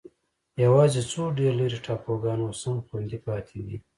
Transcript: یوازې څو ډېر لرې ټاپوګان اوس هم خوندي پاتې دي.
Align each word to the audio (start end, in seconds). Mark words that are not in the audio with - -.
یوازې 0.63 1.01
څو 1.11 1.21
ډېر 1.37 1.51
لرې 1.61 1.79
ټاپوګان 1.85 2.39
اوس 2.43 2.61
هم 2.67 2.77
خوندي 2.87 3.17
پاتې 3.27 3.59
دي. 3.67 3.77